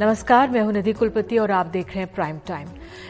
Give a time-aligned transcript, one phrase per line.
[0.00, 2.68] नमस्कार, मैं हूँ निधि कुलपति और आप देख रहे हैं प्राइम टाइम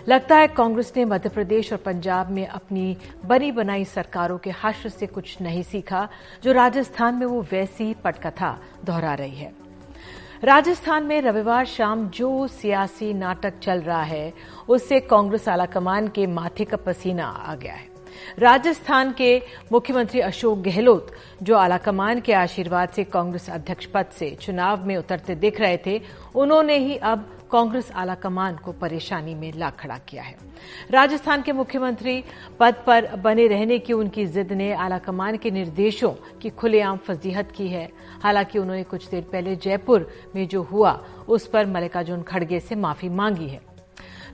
[0.09, 4.89] लगता है कांग्रेस ने मध्य प्रदेश और पंजाब में अपनी बनी बनाई सरकारों के हश्र
[4.89, 6.09] से कुछ नहीं सीखा,
[6.43, 8.51] जो राजस्थान में वो वैसी पटकथा
[8.85, 9.53] दोहरा रही है।
[10.45, 14.33] राजस्थान में रविवार शाम जो सियासी नाटक चल रहा है,
[14.69, 17.90] उससे कांग्रेस आलाकमान के माथे का पसीना आ गया है।
[18.39, 19.43] राजस्थान के
[19.73, 21.13] मुख्यमंत्री अशोक गहलोत,
[21.43, 26.01] जो आलाकमान के आशीर्वाद से कांग्रेस अध्यक्ष पद से चुनाव में उतरते दिख रहे थे,
[26.35, 30.37] उन्होंने ही अब कांग्रेस आलाकमान को परेशानी में ला खड़ा किया है।
[30.91, 32.25] राजस्थान के मुख्यमंत्री
[32.61, 36.13] पद पर बने रहने की उनकी जिद ने आलाकमान के निर्देशों
[36.43, 37.91] की खुलेआम फजीहत की है।
[38.23, 43.09] हालाँकि उन्होंने कुछ देर पहले जयपुर में जो हुआ, उस पर मल्लिकार्जुन खड़गे से माफ़ी
[43.09, 43.70] मांगी है।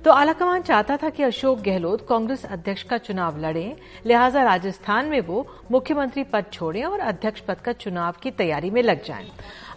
[0.07, 3.65] तो आलाकमान चाहता था कि अशोक गहलोत कांग्रेस अध्यक्ष का चुनाव लड़े,
[4.07, 8.83] लिहाजा राजस्थान में वो मुख्यमंत्री पद छोड़ें और अध्यक्ष पद का चुनाव की तैयारी में
[8.83, 9.27] लग जाएँ।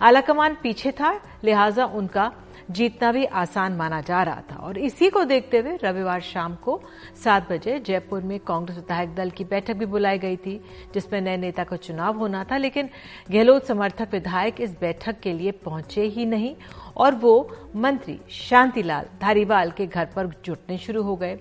[0.02, 2.32] आलाकमान पीछे था, लिहाजा उनका
[2.70, 6.80] जीतना भी आसान माना जा रहा था। और इसी को देखते हुए रविवार शाम को
[7.24, 10.56] सात बजे जयपुर में कांग्रेस विधायक दल की बैठक भी बुलाई गई थी,
[10.94, 12.90] जिसमें नए नेता का चुनाव होना था, लेकिन
[13.32, 16.56] गहलोत समर्थक विधायक इस बैठक के लिए पहुँचे ही नहीं
[16.98, 17.34] और वो
[17.76, 21.38] मंत्री शांतिलाल धारीवाल के घर पर जुटने शुरू हो गए।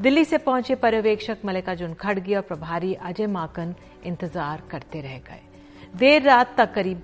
[0.00, 3.74] दिल्ली से पहुँचे पर्यवेक्षक मल्लिकार्जुन खड़गे और प्रभारी अजय माकन
[4.04, 5.40] इंतज़ार करते रह गए।
[5.94, 7.02] देर रात तक करीब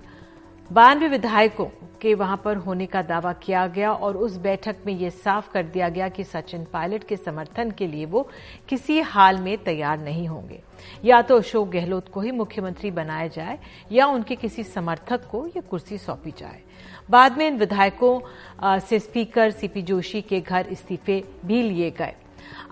[0.71, 1.65] बानवे विधायकों
[2.01, 5.63] के वहाँ पर होने का दावा किया गया और उस बैठक में यह साफ़ कर
[5.63, 8.21] दिया गया कि सचिन पायलट के समर्थन के लिए वो
[8.69, 10.61] किसी हाल में तैयार नहीं होंगे।
[11.05, 13.57] या तो अशोक गहलोत को ही मुख्यमंत्री बनाया जाए
[13.91, 16.61] या उनके किसी समर्थक को ये कुर्सी सौंपी जाए।
[17.09, 22.13] बाद में इन विधायकों से स्पीकर सीपी जोशी के घर इस्तीफे भी लिए गए।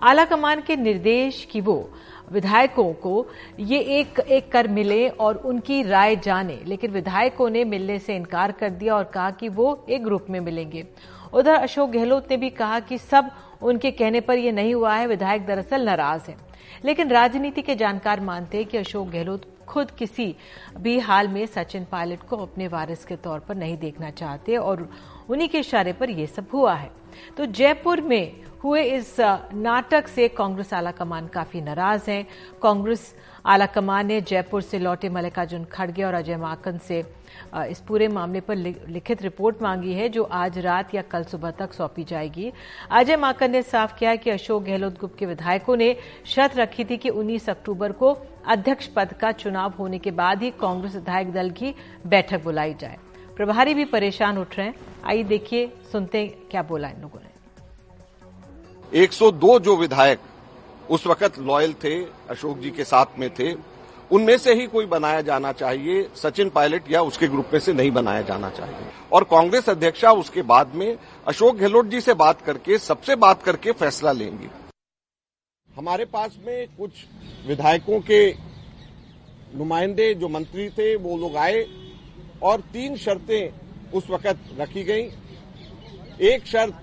[0.02, 1.90] आलाकमान के निर्देश की वो
[2.32, 3.26] विधायकों को
[3.60, 8.52] ये एक एक कर मिले और उनकी राय जाने। लेकिन विधायकों ने मिलने से इनकार
[8.52, 10.86] कर दिया और कहा कि वो एक ग्रुप में मिलेंगे।
[11.32, 13.30] उधर अशोक गहलोत ने भी कहा कि सब
[13.62, 16.36] उनके कहने पर यह नहीं हुआ है, विधायक दरअसल नाराज़ है।
[16.84, 20.36] लेकिन राजनीति के जानकार मानते हैं कि अशोक गहलोत खुद किसी
[20.78, 24.90] भी हाल में सचिन पायलट को अपने वारिस के तौर पर नहीं देखना चाहते और
[25.30, 26.90] उन्हीं के इशारे पर यह सब हुआ है।
[27.36, 28.32] तो जयपुर में
[28.64, 29.16] हुए इस
[29.54, 32.26] नाटक से कांग्रेस आलाकमान काफ़ी नाराज़ हैं।
[32.62, 33.14] कांग्रेस
[33.46, 36.98] आलाकमान ने जयपुर से लौटे मल्लिकार्जुन खड़गे और अजय माकन से
[37.56, 41.72] इस पूरे मामले पर लिखित रिपोर्ट मांगी है, जो आज रात या कल सुबह तक
[41.72, 42.52] सौंपी जाएगी।
[42.90, 45.94] अजय माकन ने साफ़ किया कि अशोक गहलोत ग्रुप के विधायकों ने
[46.26, 50.50] शर्त रखी थी कि 19 अक्टूबर को अध्यक्ष पद का चुनाव होने के बाद ही
[50.50, 51.74] कांग्रेस विधायक दल की
[52.06, 52.96] बैठक बुलाई जाए।
[53.36, 57.27] प्रभारी भी परेशान उठ रहे हैं। आइए देखिए, सुनते क्या बोला इन लोगों ने।
[58.94, 60.18] 102 जो विधायक
[60.90, 63.54] उस वक्त लॉयल थे, अशोक जी के साथ में थे,
[64.10, 67.90] उनमें से ही कोई बनाया जाना चाहिए, सचिन पायलट या उसके ग्रुप में से नहीं
[67.90, 72.78] बनाया जाना चाहिए। और कांग्रेस अध्यक्षा उसके बाद में अशोक गहलोत जी से बात करके,
[72.78, 74.50] सबसे बात करके फैसला लेंगी।
[75.76, 76.90] हमारे पास में कुछ
[77.46, 78.34] विधायकों के
[79.54, 81.66] नुमाइंदे जो मंत्री थे, वो लोग आए
[82.42, 83.50] और तीन शर्तें
[83.90, 85.10] उस वक्त रखी गई।
[86.20, 86.74] एक शर्त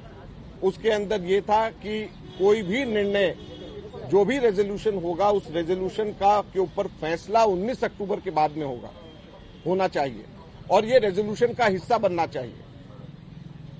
[0.65, 2.01] उसके अंदर ये था कि
[2.39, 3.35] कोई भी निर्णय,
[4.09, 8.65] जो भी रेजोल्यूशन होगा, उस रेजोल्यूशन का के ऊपर फैसला 19 अक्टूबर के बाद में
[8.65, 8.91] होगा,
[9.67, 10.25] होना चाहिए।
[10.71, 12.61] और ये रेजोल्यूशन का हिस्सा बनना चाहिए।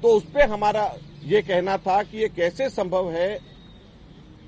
[0.01, 3.29] तो उस पर हमारा ये कहना था कि ये कैसे संभव है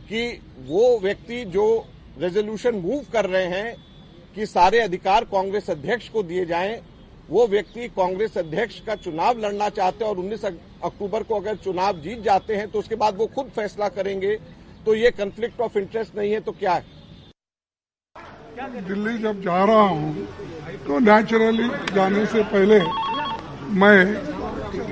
[0.10, 1.66] कि वो व्यक्ति जो
[2.20, 3.76] रेजोल्यूशन मूव कर रहे हैं,
[4.36, 6.76] कि सारे अधिकार कांग्रेस अध्यक्ष को दिए जाएँ
[7.30, 10.46] वो व्यक्ति कांग्रेस अध्यक्ष का चुनाव लड़ना चाहते हैं और 19
[10.86, 14.36] अक्टूबर को अगर चुनाव जीत जाते हैं तो उसके बाद वो खुद फैसला करेंगे।
[14.86, 16.86] तो ये कंफ्लिक्ट ऑफ़ इंटरेस्ट नहीं है तो क्या है?
[18.88, 20.28] दिल्ली जब जा रहा हूँ
[20.88, 22.80] तो नेचुरली जाने से पहले
[23.82, 24.00] मैं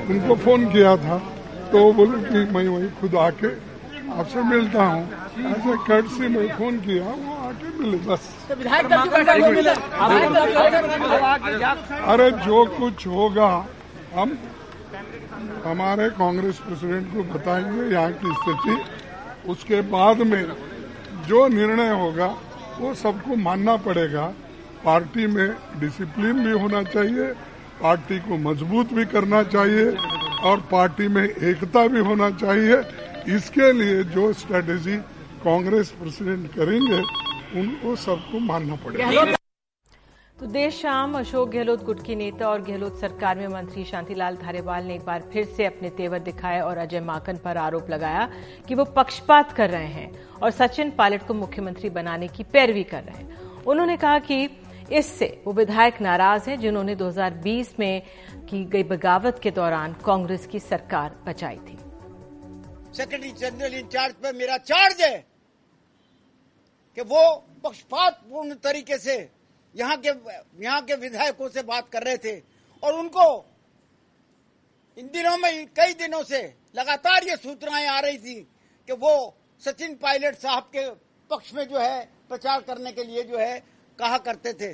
[0.10, 1.18] उनको फ़ोन किया था
[1.72, 3.48] तो बोले कि मैं वही खुद आके
[4.14, 5.04] आपसे मिलता हूँ।
[5.46, 8.24] ऐसे कट से मैं फ़ोन किया, वो आके मिले बस।
[12.06, 13.50] अरे जो कुछ होगा
[14.16, 14.38] हम
[15.66, 18.76] हमारे कांग्रेस प्रेसिडेंट को बताएँगे यहाँ की स्थिति।
[19.52, 20.44] उसके बाद में
[21.28, 22.28] जो निर्णय होगा
[22.80, 24.26] वो सबको मानना पड़ेगा।
[24.86, 25.50] पार्टी में
[25.80, 27.28] डिसिप्लिन भी होना चाहिए
[27.82, 29.86] पार्टी को मज़बूत भी करना चाहिए
[30.44, 32.78] और पार्टी में एकता भी होना चाहिए।
[33.36, 34.98] इसके लिए जो स्ट्रेटेजी
[35.46, 37.00] कांग्रेस प्रेसिडेंट करेंगे
[37.56, 39.34] उनको सबको मानना पड़ेगा।
[40.38, 44.84] तो देर शाम अशोक गहलोत गुट की नेता और गहलोत सरकार में मंत्री शांतिलाल धारेवाल
[44.84, 48.30] ने एक बार फिर से अपने तेवर दिखाए और अजय माकन पर आरोप लगाया
[48.68, 50.12] कि वो पक्षपात कर रहे हैं
[50.42, 54.50] और सचिन पायलट को मुख्यमंत्री बनाने की पैरवी कर रहे हैं। उन्होंने कहा कि
[54.92, 58.02] इससे वो विधायक नाराज़ हैं जिन्होंने 2020 में
[58.50, 61.78] की गई बगावत के दौरान कांग्रेस की सरकार बचाई थी।
[62.94, 65.35] सेक्रेटरी जनरल इंचार्ज पर मेरा चार्ज है।
[66.98, 67.24] कि वो
[67.64, 69.18] पक्षपात पूर्ण तरीके से
[69.76, 70.10] यहाँ के
[70.64, 72.36] यहाँ के विधायकों से बात कर रहे थे
[72.84, 73.26] और उनको
[74.98, 76.42] इन दिनों में कई दिनों से
[76.76, 78.36] लगातार ये सूचनाएँ आ रही थी
[78.88, 79.14] कि वो
[79.62, 80.90] सचिन पायलट साहब के
[81.30, 83.60] पक्ष में जो है प्रचार करने के लिए जो है
[84.00, 84.74] कहा करते थे।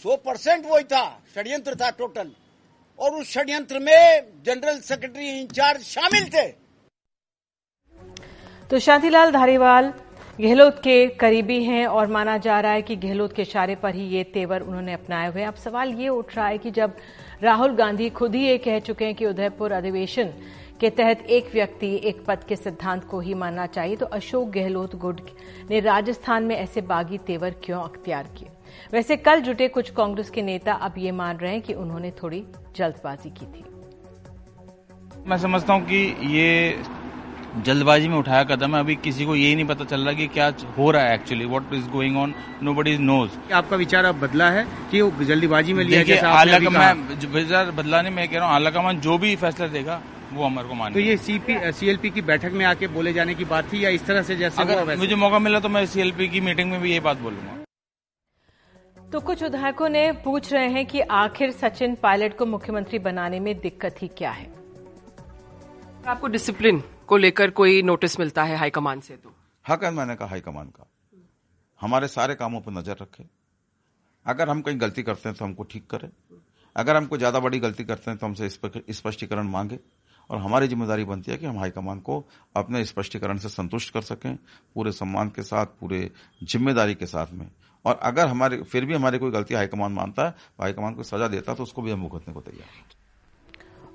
[0.00, 1.04] सौ परसेंट वही था
[1.34, 2.32] षड्यंत्र था टोटल।
[2.98, 6.46] और उस षड्यंत्र में जनरल सेक्रेटरी इंचार्ज शामिल थे।
[8.70, 9.92] तो शांतिलाल धारीवाल,
[10.40, 14.04] गहलोत के करीबी हैं और माना जा रहा है कि गहलोत के इशारे पर ही
[14.06, 16.96] ये तेवर उन्होंने अपनाए हुए अब सवाल ये उठ रहा है कि जब
[17.42, 20.32] राहुल गांधी खुद ही ये कह चुके हैं कि उदयपुर अधिवेशन
[20.80, 24.96] के तहत एक व्यक्ति एक पद के सिद्धांत को ही मानना चाहिए तो अशोक गहलोत
[24.96, 25.20] गुट
[25.70, 28.48] ने राजस्थान में ऐसे बागी तेवर क्यों अख्तियार किए?
[28.92, 32.44] वैसे कल जुटे कुछ कांग्रेस के नेता अब ये मान रहे हैं कि उन्होंने थोड़ी
[32.76, 33.64] जल्दबाजी की थी।
[35.26, 36.78] मैं समझता हूँ कि ये
[37.56, 40.52] जल्दबाजी में उठाया कदम है। अभी किसी को यही नहीं पता चल रहा कि क्या
[40.78, 42.34] हो रहा है actually what is going on
[42.74, 46.92] nobody knows आपका विचार अब बदला है कि जल्दबाजी में लिया आला मैं
[47.32, 50.00] विचार बदला नहीं मैं कह रहा हूँ आला कमान जो भी फैसला देगा
[50.32, 53.44] वो अमर को मान तो ये सीपी सीएलपी की बैठक में आके बोले जाने की
[53.44, 56.40] बात थी या इस तरह से जैसे अगर मुझे मौका मिला तो मैं सीएलपी की
[56.40, 57.52] मीटिंग में भी ये बात बोलूँगा।
[59.12, 63.54] तो कुछ विधायकों ने पूछ रहे हैं कि आखिर सचिन पायलट को मुख्यमंत्री बनाने में
[63.58, 64.46] दिक्कत ही क्या है?
[66.06, 69.32] आपको डिसिप्लिन को लेकर कोई नोटिस मिलता है हाईकमान से तो?
[69.64, 70.86] हक है मैंने कहा हाईकमान का।
[71.80, 73.24] हमारे सारे कामों पर नज़र रखे।
[74.26, 76.08] अगर हम कहीं गलती करते हैं तो हमको ठीक करें।
[76.76, 78.48] अगर हमको ज़्यादा बड़ी गलती करते हैं तो हमसे
[78.92, 79.78] स्पष्टीकरण मांगे।
[80.30, 82.24] और हमारी ज़िम्मेदारी बनती है कि हम हाईकमान को
[82.56, 84.34] अपने स्पष्टीकरण से संतुष्ट कर सकें
[84.74, 86.10] पूरे सम्मान के साथ पूरे
[86.42, 87.46] ज़िम्मेदारी के साथ में।
[87.84, 91.28] और अगर हमारे फिर भी हमारी कोई गलती हाईकमान मानता है तो हाईकमान को सजा
[91.28, 92.94] देता है तो उसको भी हम भुगतने को तैयार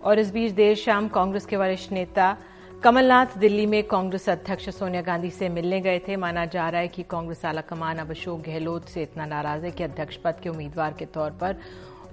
[0.03, 2.35] और इस बीच देर शाम कांग्रेस के वरिष्ठ नेता
[2.83, 6.87] कमलनाथ दिल्ली में कांग्रेस अध्यक्ष सोनिया गांधी से मिलने गए थे। माना जा रहा है
[6.87, 10.93] कि कांग्रेस आलाकमान अब अशोक गहलोत से इतना नाराज़ है कि अध्यक्ष पद के उम्मीदवार
[10.99, 11.57] के तौर पर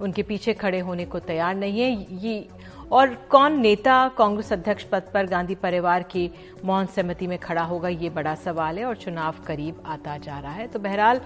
[0.01, 2.47] उनके पीछे खड़े होने को तैयार नहीं है। ये,
[2.91, 6.29] और कौन नेता कांग्रेस अध्यक्ष पद पर गांधी परिवार की
[6.65, 10.53] मौन सहमति में खड़ा होगा, ये बड़ा सवाल है और चुनाव करीब आता जा रहा
[10.53, 11.21] है। तो बहरहाल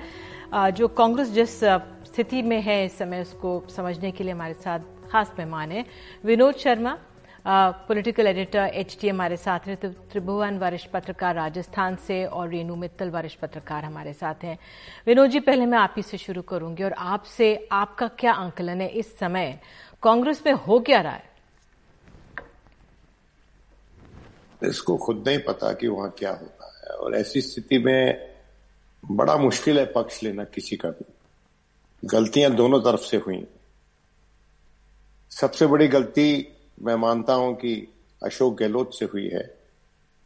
[0.72, 4.80] जो कांग्रेस जिस स्थिति में है इस समय, उसको समझने के लिए हमारे साथ
[5.12, 5.86] खास मेहमान है
[6.25, 6.98] Vinod Sharma.
[7.45, 13.10] Political editor H T हमारे साथ हैं त्रिभुवन वरिष्ठ पत्रकार राजस्थान से और रेणु मित्तल
[13.10, 14.57] वरिष्ठ पत्रकार हमारे साथ हैं।
[15.07, 18.88] विनोद जी, पहले मैं आप ही से शुरू करूँगी और आपसे आपका क्या आंकलन है
[18.90, 19.60] इस समय?
[20.04, 21.31] कांग्रेस में हो क्या रहा है?
[24.62, 28.34] इसको खुद नहीं पता कि वहाँ क्या होता है, और ऐसी स्थिति में
[29.04, 31.06] बड़ा मुश्किल है पक्ष लेना किसी का भी।
[32.04, 33.45] गलतियाँ दोनों तरफ़ से हुई
[35.31, 37.88] सबसे बड़ी गलती मैं मानता हूँ कि
[38.22, 39.44] अशोक गहलोत से हुई है,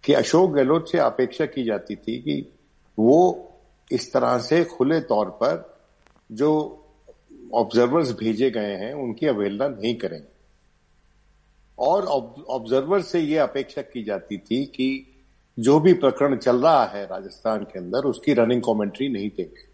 [0.04, 2.54] कि अशोक गहलोत से अपेक्षा की जाती थी कि
[2.98, 3.52] वो
[3.92, 5.78] इस तरह से खुले तौर पर
[6.32, 6.50] जो
[7.54, 10.36] ऑब्जर्वर्स भेजे गए हैं, उनकी अवहेलना नहीं करेंगे।
[11.78, 15.14] और ऑब्जर्वर से ये अपेक्षा की जाती थी कि
[15.58, 19.66] जो भी प्रकरण चल रहा है राजस्थान के अंदर, उसकी रनिंग कमेंट्री नहीं देंगे।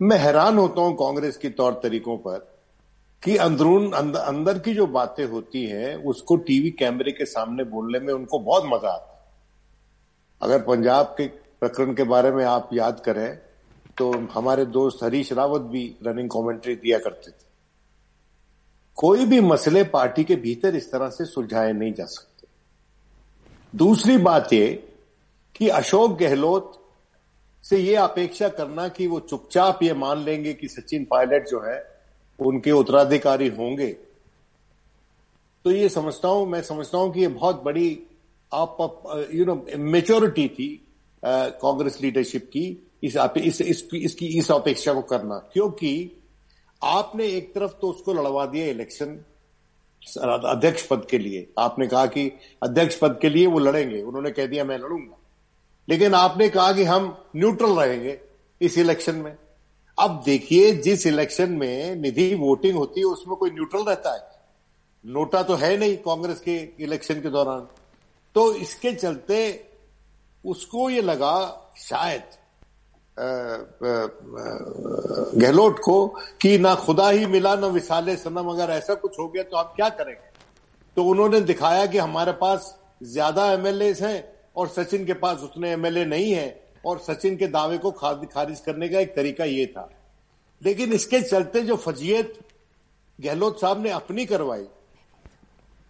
[0.00, 2.57] मैं हैरान होता हूँ कांग्रेस की तौर तरीकों पर
[3.22, 7.98] कि अंदरून अंदर, अंदर की जो बातें होती हैं उसको टीवी कैमरे के सामने बोलने
[7.98, 9.26] में उनको बहुत मज़ा आता है।
[10.40, 11.26] अगर पंजाब के
[11.60, 13.38] प्रकरण के बारे में आप याद करें
[13.98, 17.46] तो हमारे दोस्त हरीश रावत भी रनिंग कमेंट्री दिया करते थे।
[18.96, 22.46] कोई भी मसले पार्टी के भीतर इस तरह से सुलझाए नहीं जा सकते।
[23.74, 24.78] दूसरी बात यह
[25.54, 26.72] कि अशोक गहलोत
[27.64, 31.78] से ये अपेक्षा करना कि वो चुपचाप ये मान लेंगे कि सचिन पायलट जो है
[32.38, 33.86] उनके उत्तराधिकारी होंगे।
[35.64, 37.88] तो ये समझता हूँ मैं समझता हूँ कि ये बहुत बड़ी
[38.52, 38.76] आप
[39.34, 40.68] यू नो मेच्योरिटी थी
[41.22, 42.66] कांग्रेस लीडरशिप की
[43.04, 45.90] इस, इस, इस, इसकी इस अपेक्षा को करना। क्योंकि
[46.82, 49.18] आपने एक तरफ़ तो उसको लड़वा दिया इलेक्शन
[50.02, 52.30] अध्यक्ष पद के लिए। आपने कहा कि
[52.62, 55.16] अध्यक्ष पद के लिए वो लड़ेंगे उन्होंने कह दिया मैं लड़ूँगा।
[55.88, 58.18] लेकिन आपने कहा कि हम न्यूट्रल रहेंगे
[58.60, 59.36] इस इलेक्शन में।
[59.98, 64.26] अब देखिए, जिस इलेक्शन में निधि वोटिंग होती है, उसमें कोई न्यूट्रल रहता है।
[65.04, 67.66] नोटा तो है नहीं कांग्रेस के इलेक्शन के दौरान।
[68.36, 69.38] तो इसके चलते
[70.44, 71.36] उसको ये लगा
[71.78, 72.22] शायद
[75.36, 76.06] गहलोत को
[76.42, 79.72] कि ना खुदा ही मिला, ना विशाले सनम, अगर ऐसा कुछ हो गया तो आप
[79.76, 80.28] क्या करेंगे?
[80.96, 82.74] तो उन्होंने दिखाया कि हमारे पास
[83.04, 84.24] ज़्यादा एमएलए हैं
[84.56, 86.48] और सचिन के पास उतने एमएलए नहीं है।
[86.88, 89.88] और सचिन के दावे को खारिज करने का एक तरीका ये था।
[90.62, 92.38] लेकिन इसके चलते जो फजीयत
[93.18, 94.64] गहलोत साहब ने अपनी करवाई,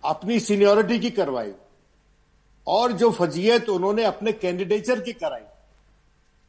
[0.05, 1.52] अपनी सीनियोरिटी की करवाई,
[2.67, 5.45] और जो फजीयत उन्होंने अपने कैंडिडेचर की कराई,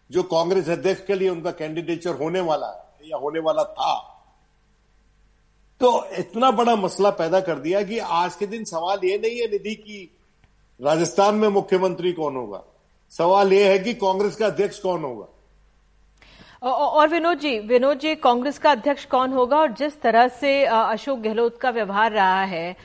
[0.10, 3.98] जो कांग्रेस अध्यक्ष के लिए उनका कैंडिडेचर होने वाला है या होने वाला था
[5.82, 9.48] तो इतना बड़ा मसला पैदा कर दिया कि आज के दिन सवाल ये नहीं है
[9.48, 10.00] निधि की
[10.80, 12.64] राजस्थान में मुख्यमंत्री कौन होगा।
[13.12, 15.26] सवाल यह है कि कांग्रेस का अध्यक्ष कौन होगा?
[16.64, 21.20] और विनोद जी विनोद जी, कांग्रेस का अध्यक्ष कौन होगा और जिस तरह से अशोक
[21.20, 22.76] गहलोत का व्यवहार रहा है,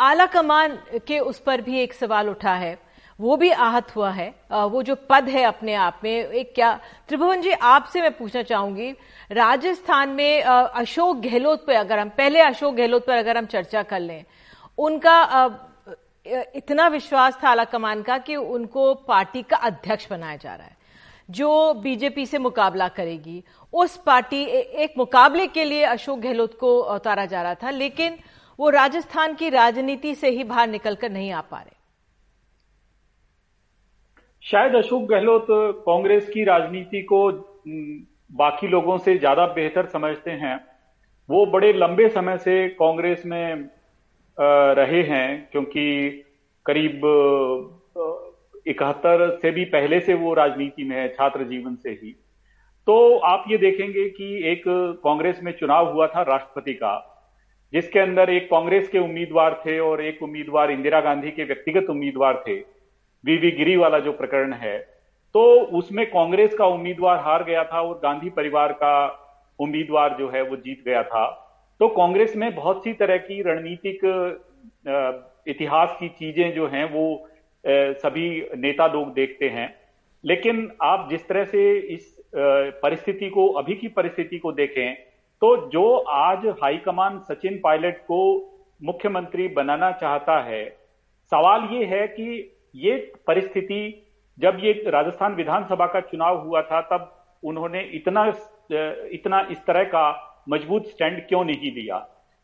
[0.00, 2.78] आला कमान के उस पर भी एक सवाल उठा है।
[3.18, 6.72] वो भी आहत हुआ है। वो जो पद है अपने आप में, एक क्या,
[7.08, 8.90] त्रिभुवन जी, आपसे मैं पूछना चाहूँगी,
[9.32, 14.00] राजस्थान में अशोक गहलोत पर अगर हम, पहले अशोक गहलोत पर अगर हम चर्चा कर
[14.00, 14.24] लें,
[14.78, 15.46] उनका
[16.30, 20.76] इतना विश्वास था आला कमान का कि उनको पार्टी का अध्यक्ष बनाया जा रहा है।
[21.28, 27.26] जो बीजेपी से मुकाबला करेगी, उस पार्टी एक मुकाबले के लिए अशोक गहलोत को उतारा
[27.26, 28.18] जा रहा था, लेकिन
[28.58, 31.78] वो राजस्थान की राजनीति से ही बाहर निकलकर नहीं आ पा रहे।
[34.44, 35.46] शायद अशोक गहलोत
[35.86, 37.30] कांग्रेस की राजनीति को
[38.34, 40.56] बाकी लोगों से ज़्यादा बेहतर समझते हैं।
[41.28, 43.68] वो बड़े लंबे समय से कांग्रेस में
[44.38, 46.08] रहे हैं, क्योंकि
[46.66, 47.00] करीब
[48.66, 52.16] इकहत्तर से भी पहले से वो राजनीति में है, छात्र जीवन से ही।
[52.86, 54.62] तो आप ये देखेंगे कि एक
[55.04, 57.06] कांग्रेस में चुनाव हुआ था राष्ट्रपति का,
[57.72, 62.42] जिसके अंदर एक कांग्रेस के उम्मीदवार थे और एक उम्मीदवार इंदिरा गांधी के व्यक्तिगत उम्मीदवार
[62.48, 62.58] थे
[63.24, 64.78] वीवी गिरी वाला जो प्रकरण है।
[65.34, 65.42] तो
[65.78, 68.94] उसमें कांग्रेस का उम्मीदवार हार गया था और गांधी परिवार का
[69.58, 71.24] उम्मीदवार जो है वो जीत गया था।
[71.80, 74.00] तो कांग्रेस में बहुत सी तरह की रणनीतिक
[75.48, 77.04] इतिहास की चीज़ें जो हैं वो
[77.64, 79.68] सभी नेता लोग देखते हैं।
[80.24, 84.94] लेकिन आप जिस तरह से इस परिस्थिति को, अभी की परिस्थिति को देखें
[85.42, 88.20] तो जो आज हाईकमान सचिन पायलट को
[88.80, 90.64] मुख्यमंत्री बनाना चाहता है,
[91.32, 92.96] सवाल ये है कि ये
[93.26, 94.06] परिस्थिति,
[94.38, 98.26] जब ये राजस्थान विधानसभा का चुनाव हुआ था, तब उन्होंने इतना
[99.12, 100.10] इतना इस तरह का
[100.46, 101.96] मज़बूत स्टैंड क्यों नहीं लिया?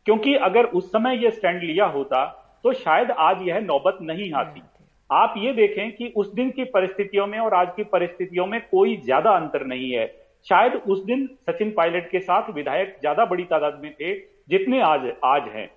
[0.05, 2.25] क्योंकि अगर उस समय यह स्टैंड लिया होता
[2.63, 4.61] तो शायद आज यह नौबत नहीं आती।
[5.09, 8.95] आप ये देखें कि उस दिन की परिस्थितियों में और आज की परिस्थितियों में कोई
[8.97, 10.07] ज़्यादा अंतर नहीं है।
[10.47, 14.13] शायद उस दिन सचिन पायलट के साथ विधायक ज़्यादा बड़ी तादाद में थे
[14.49, 15.67] जितने आज आज हैं।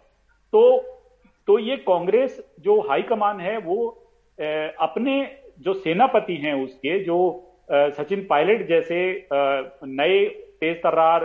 [0.52, 0.62] तो
[1.48, 3.76] तो ये कांग्रेस जो हाईकमान है वो
[4.38, 5.14] ए, अपने
[5.60, 7.16] जो सेनापति हैं उसके जो
[7.70, 8.98] सचिन पायलट जैसे
[9.32, 10.24] नए
[10.60, 11.24] तेज तर्रार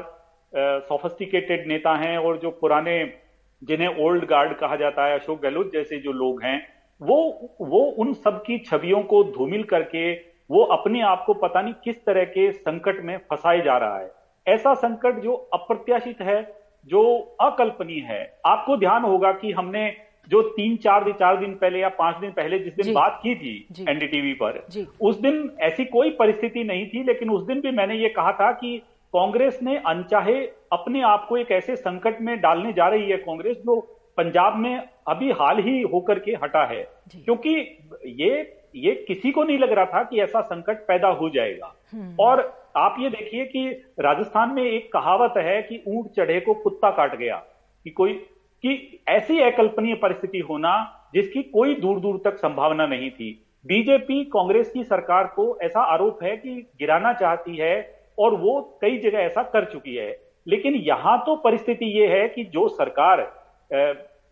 [0.53, 3.13] सोफिस्टिकेटेड नेता हैं और जो पुराने
[3.61, 6.57] जिन्हें ओल्ड गार्ड कहा जाता है अशोक गहलोत जैसे जो लोग हैं
[7.01, 7.17] वो
[7.61, 10.13] वो उन सब की छवियों को धूमिल करके
[10.49, 14.11] वो अपने आप को पता नहीं किस तरह के संकट में फंसाए जा रहा है।
[14.47, 16.41] ऐसा संकट जो अप्रत्याशित है
[16.85, 17.03] जो
[17.41, 19.97] अकल्पनीय है। आपको ध्यान होगा कि हमने
[20.29, 23.35] जो तीन चार दिन चार दिन पहले या पाँच दिन पहले जिस दिन बात की
[23.35, 24.63] थी एनडीटीवी पर
[25.01, 28.51] उस दिन ऐसी कोई परिस्थिति नहीं थी लेकिन उस दिन भी मैंने ये कहा था
[28.51, 28.81] कि
[29.15, 33.57] कांग्रेस ने अनचाहे अपने आप को एक ऐसे संकट में डालने जा रही है कांग्रेस
[33.57, 33.81] जो
[34.17, 36.87] पंजाब में अभी हाल ही होकर के हटा है।
[37.25, 41.75] क्योंकि ये ये किसी को नहीं लग रहा था कि ऐसा संकट पैदा हो जाएगा।
[41.93, 43.69] हम्म। और आप ये देखिए कि
[43.99, 47.35] राजस्थान में एक कहावत है कि ऊँट चढ़े को कुत्ता काट गया।
[47.83, 48.13] कि कोई
[48.61, 54.71] कि ऐसी अकल्पनीय परिस्थिति होना जिसकी कोई दूर दूर तक संभावना नहीं थी। बीजेपी कांग्रेस
[54.71, 59.43] की सरकार को ऐसा आरोप है कि गिराना चाहती है और वो कई जगह ऐसा
[59.45, 60.15] कर चुकी है।
[60.47, 63.21] लेकिन यहाँ तो परिस्थिति ये है कि जो सरकार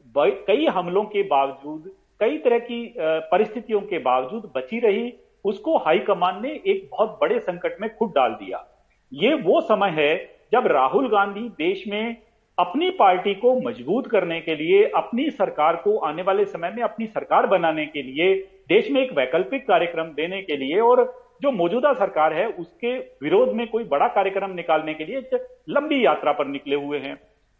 [0.10, 5.14] कई हमलों के बावजूद, कई तरह की परिस्थितियों के बावजूद बची रही,
[5.46, 8.66] उसको हाईकमान ने एक बहुत बड़े संकट में खुद डाल दिया।
[9.12, 10.14] ये वो समय है
[10.54, 12.16] जब राहुल गांधी देश में
[12.58, 17.06] अपनी पार्टी को मज़बूत करने के लिए, अपनी सरकार को आने वाले समय में अपनी
[17.08, 18.34] सरकार बनाने के लिए,
[18.70, 21.02] देश में एक वैकल्पिक कार्यक्रम देने के लिए और
[21.44, 26.32] जो मौजूदा सरकार है, उसके विरोध में कोई बड़ा कार्यक्रम निकालने के लिए लंबी यात्रा
[26.32, 27.16] पर निकले हुए हैं।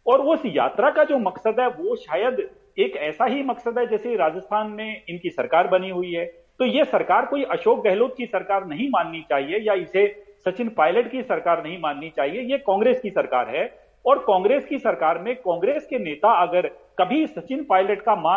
[0.06, 2.48] और उस यात्रा का जो मकसद है, वो शायद
[2.78, 6.24] एक ऐसा ही मकसद है जैसे राजस्थान में इनकी सरकार बनी हुई है।
[6.60, 10.06] तो ये सरकार कोई अशोक गहलोत की सरकार नहीं माननी चाहिए या इसे
[10.46, 13.70] सचिन पायलट की सरकार नहीं माननी चाहिए, ये कांग्रेस की सरकार है।
[14.04, 16.66] और कांग्रेस की सरकार में कांग्रेस के नेता अगर
[16.98, 18.36] कभी सचिन पायलट का मा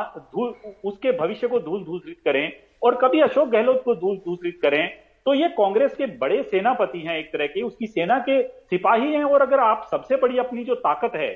[0.85, 2.51] उसके भविष्य को धूल दूषित करें
[2.83, 4.83] और कभी अशोक गहलोत को धूल दूषित करें
[5.27, 9.23] तो ये कांग्रेस के बड़े सेनापति हैं एक तरह के, उसकी सेना के सिपाही हैं,
[9.23, 11.29] और अगर आप सबसे बड़ी अपनी जो ताकत है,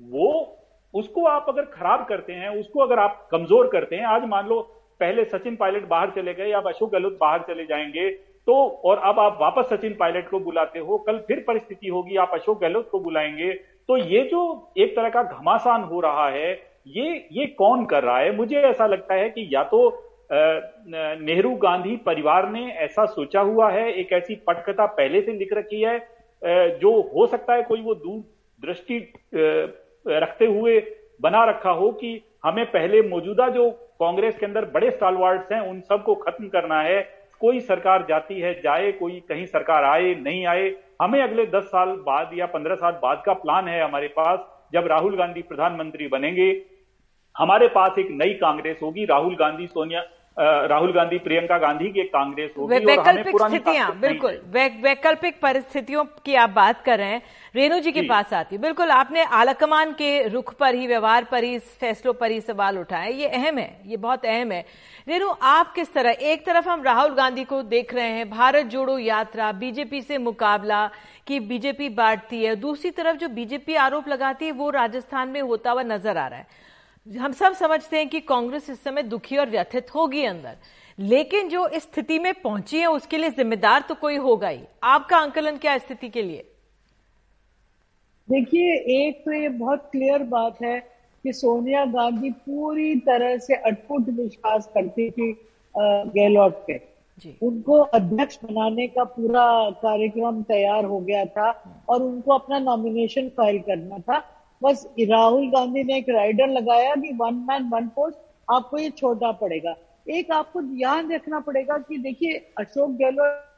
[0.00, 0.56] वो,
[0.94, 4.60] उसको आप अगर खराब करते हैं, उसको अगर आप कमज़ोर करते हैं, आज मान लो
[5.00, 8.08] पहले सचिन पायलट बाहर चले गए, अब अशोक गहलोत बाहर चले जाएँगे
[8.46, 12.30] तो और अब आप वापस सचिन पायलट को बुलाते हो, कल फिर परिस्थिति होगी, आप
[12.34, 13.52] अशोक गहलोत को बुलाएँगे
[13.88, 16.52] तो ये जो एक तरह का घमासान हो रहा है,
[16.86, 18.36] ये ये कौन कर रहा है?
[18.36, 23.92] मुझे ऐसा लगता है कि या तो नेहरू गांधी परिवार ने ऐसा सोचा हुआ है,
[23.92, 25.98] एक ऐसी पटकथा पहले से लिख रखी है
[26.78, 28.20] जो हो सकता है कोई वो दूर
[28.62, 28.98] दृष्टि
[30.06, 30.78] रखते हुए
[31.22, 35.80] बना रखा हो कि हमें पहले मौजूदा जो कांग्रेस के अंदर बड़े स्टालवार्ड्स हैं, उन
[35.80, 37.00] सबको खत्म करना है।
[37.40, 41.88] कोई सरकार जाती है, जाए, कोई कहीं सरकार आए, नहीं आए, हमें अगले दस साल
[42.06, 44.38] बाद या पंद्रह साल बाद का प्लान है हमारे पास,
[44.72, 46.52] जब राहुल गांधी प्रधानमंत्री बनेंगे
[47.36, 50.02] हमारे पास एक नई कांग्रेस होगी राहुल गांधी सोनिया
[50.36, 54.38] राहुल गांधी प्रियंका गांधी की एक कांग्रेस होगी वैकल्पिक स्थितियाँ बिल्कुल।
[54.82, 57.20] वैकल्पिक परिस्थितियों की आप बात कर रहे हैं।
[57.54, 61.58] रेणु जी के पास आती बिल्कुल आपने आलाकमान के रुख पर ही व्यवहार पर ही
[61.58, 64.64] फैसलों पर ही सवाल उठाए। ये अहम है ये बहुत अहम है।
[65.08, 68.98] रेणु आप किस तरह एक तरफ़ हम राहुल गांधी को देख रहे हैं भारत जोड़ो
[68.98, 70.86] यात्रा बीजेपी से मुकाबला
[71.26, 75.70] कि बीजेपी बांटती है दूसरी तरफ़ जो बीजेपी आरोप लगाती है वो राजस्थान में होता
[75.70, 76.62] हुआ नज़र आ रहा है।
[77.06, 80.56] हम सब समझते हैं कि कांग्रेस इस समय दुखी और व्यथित होगी अंदर।
[80.98, 85.16] लेकिन जो इस स्थिति में पहुँची है उसके लिए जिम्मेदार तो कोई होगा ही। आपका
[85.16, 86.44] आंकलन क्या स्थिति के लिए?
[88.28, 90.78] देखिए एक तो ये बहुत क्लियर बात है
[91.24, 95.32] कि सोनिया गांधी पूरी तरह से अटपुट विश्वास करती थी
[95.74, 96.80] गहलोत पे।
[97.42, 99.44] उनको अध्यक्ष बनाने का पूरा
[99.82, 101.50] कार्यक्रम तैयार हो गया था
[101.88, 104.18] और उनको अपना नॉमिनेशन फ़ाइल करना था।
[104.64, 108.18] बस राहुल गांधी ने एक राइडर लगाया कि वन मैन वन पोस्ट
[108.50, 109.76] आपको ये छोड़ना पड़ेगा।
[110.10, 113.50] एक आपको ध्यान रखना पड़ेगा कि देखिए, अशोक गहलोत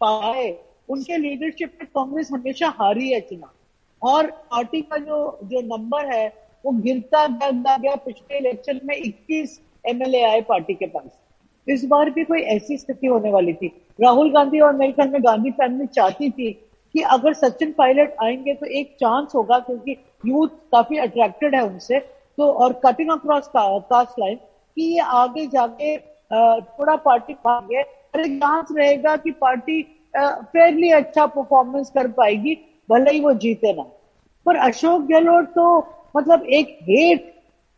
[0.00, 3.50] पाए, उनके लीडरशिप में कांग्रेस हमेशा हारी है चुनाव।
[4.08, 9.60] और पार्टी का जो जो नंबर है, वो गिरता गिरता गया। पिछले इलेक्शन में 21
[9.88, 11.20] एमएलए आए पार्टी के पास।
[11.68, 15.24] इस बार भी कोई ऐसी स्थिति होने वाली थी। राहुल गांधी और मेरे ख्याल में
[15.24, 16.63] गांधी फैमिली चाहती थी
[16.94, 21.98] कि अगर सचिन पायलट आएँगे तो एक चांस होगा क्योंकि यूथ काफ़ी अट्रैक्टेड है उनसे।
[22.38, 28.32] तो और कटिंग अक्रॉस कास्ट लाइन कि ये आगे जाके थोड़ा पार्टी भागे और एक
[28.34, 29.82] चांस रहेगा कि पार्टी
[30.14, 32.54] फेयरली अच्छा परफॉर्मेंस कर पाएगी,
[32.88, 33.82] भले ही वो जीते ना।
[34.46, 35.78] पर अशोक गहलोत तो
[36.14, 37.22] मतलब एक हेट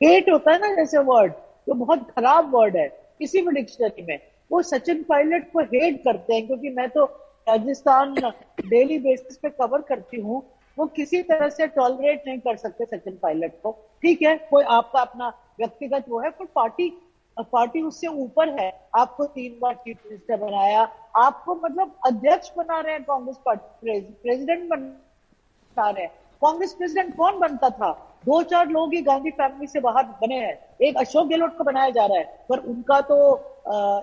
[0.00, 2.88] हेट होता है ना जैसे वर्ड तो बहुत खराब वर्ड है।
[3.20, 4.18] किसी भी डिक्शनरी में,
[4.50, 7.04] वो सचिन पायलट को हेट करते हैं, क्योंकि मैं तो
[7.46, 8.14] राजस्थान
[8.60, 10.42] डेली बेसिस पे कवर करती हूँ।
[10.78, 15.00] वो किसी तरह से टॉलरेट नहीं कर सकते सचिन पायलट को। ठीक है, कोई आपका
[15.00, 15.28] अपना
[15.58, 16.92] व्यक्तिगत वो है, पर पार्टी
[17.36, 20.82] पार्टी उससे ऊपर है। आपको तीन बार चीफ मिनिस्टर बनाया,
[21.16, 27.38] आपको मतलब अध्यक्ष बना रहे हैं कांग्रेस पार्टी प्रेसिडेंट बना रहे हैं। कांग्रेस प्रेसिडेंट कौन
[27.40, 27.92] बनता था?
[28.26, 31.90] दो चार लोग ही गांधी फैमिली से बाहर बने हैं। एक अशोक गहलोत को बनाया
[31.90, 33.16] जा रहा है, पर उनका तो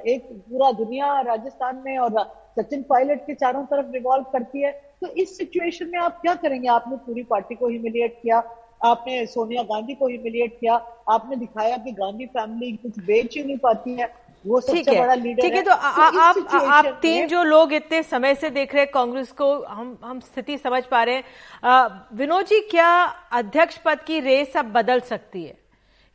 [0.07, 2.11] एक पूरा दुनिया राजस्थान में और
[2.57, 6.67] सचिन पायलट के चारों तरफ़ रिवॉल्व करती है। तो इस सिचुएशन में आप क्या करेंगे?
[6.69, 8.43] आपने पूरी पार्टी को ह्यूमिलिएट किया
[8.85, 10.73] आपने सोनिया गांधी को ह्यूमिलिएट किया
[11.09, 14.11] आपने दिखाया कि गांधी फैमिली कुछ बेच ही नहीं पाती है
[14.45, 16.35] वो सबसे बड़ा लीडर ठीक है तो, आ, तो आप
[16.69, 20.57] आप तीन जो लोग इतने समय से देख रहे हैं कांग्रेस को हम हम स्थिति
[20.57, 22.91] समझ पा रहे हैं। विनोद जी क्या
[23.31, 25.62] अध्यक्ष पद की रेस अब बदल सकती है?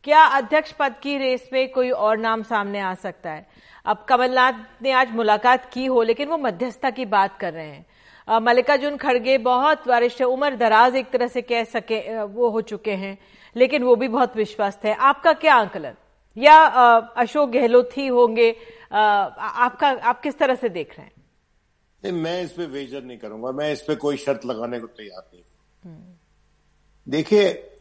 [0.09, 3.47] क्या अध्यक्ष पद की रेस में कोई और नाम सामने आ सकता है?
[3.85, 8.39] अब कमलनाथ ने आज मुलाकात की हो, लेकिन वो मध्यस्थता की बात कर रहे हैं।
[8.39, 13.19] मल्लिकार्जुन खड़गे बहुत वरिष्ठ, उम्र दराज एक तरह से कह सके वो हो चुके हैं,
[13.57, 15.95] लेकिन वो भी बहुत विश्वस्त है। आपका क्या आंकलन?
[16.37, 18.51] या अशोक गहलोत ही होंगे?
[18.93, 21.13] आपका, आप किस तरह से देख रहे हैं?
[22.03, 25.31] नहीं, मैं इस पे वेजर नहीं करूँगा। मैं इस पे कोई शर्त लगाने को तैयार
[25.35, 26.15] नहीं।
[27.07, 27.75] देखिए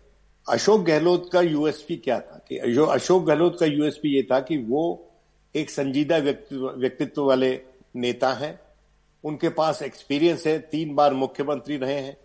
[0.50, 2.46] अशोक गहलोत का यूएसपी क्या था?
[2.50, 5.08] कि अशोक गहलोत का यूएसपी ये था कि वो
[5.56, 7.60] एक संजीदा व्यक्तित्व वाले
[7.96, 8.60] नेता हैं।
[9.24, 12.18] उनके पास एक्सपीरियंस है, तीन बार मुख्यमंत्री रहे हैं।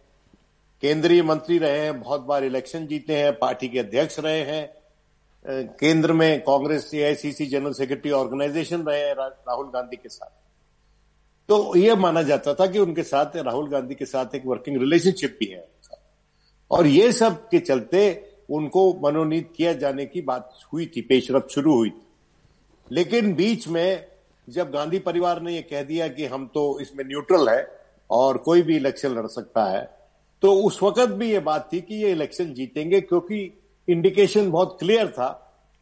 [0.83, 4.73] केंद्रीय मंत्री रहे हैं, बहुत बार इलेक्शन जीते हैं, पार्टी के अध्यक्ष रहे हैं।
[5.81, 10.31] केंद्र में Congress AICC general secretary organisation रहे हैं राहुल गांधी के साथ।
[11.49, 15.37] तो यह माना जाता था कि उनके साथ, राहुल गांधी के साथ एक वर्किंग रिलेशनशिप
[15.41, 15.72] भी है।
[16.73, 18.03] और ये सब के चलते
[18.51, 22.03] उनको मनोनीत किया जाने की बात हुई थी, पेशरफ शुरू हुई थी।
[22.91, 24.07] लेकिन बीच में
[24.49, 27.67] जब गांधी परिवार ने यह कह दिया कि हम तो इसमें न्यूट्रल है
[28.11, 29.85] और कोई भी इलेक्शन लड़ सकता है
[30.43, 33.41] तो उस वक्त भी ये बात थी कि ये इलेक्शन जीतेंगे क्योंकि
[33.89, 35.29] इंडिकेशन बहुत क्लियर था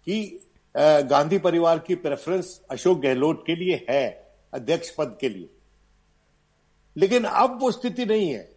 [0.07, 0.41] कि
[0.75, 4.09] गांधी परिवार की प्रेफरेंस अशोक गहलोत के लिए है,
[4.55, 5.49] अध्यक्ष पद के लिए।
[6.97, 8.49] लेकिन अब वो स्थिति नहीं है।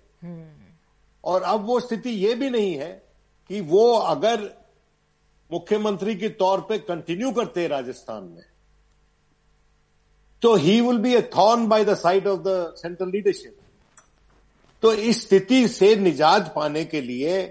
[1.23, 3.03] और अब वो स्थिति ये भी नहीं है
[3.49, 4.63] कि वो अगर
[5.51, 8.43] मुख्यमंत्री के तौर पे कंटिन्यू करते राजस्थान में
[10.41, 13.57] तो he will be a thorn by the side of the central leadership
[14.81, 17.41] तो इस स्थिति से निजात पाने के लिए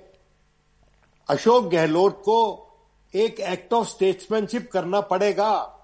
[1.29, 2.69] अशोक गहलोत को
[3.15, 5.79] एक एक्ट ऑफ़ स्टेट्समैनशिप करना पड़ेगा।